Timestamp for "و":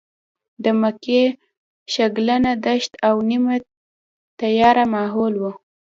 5.39-5.43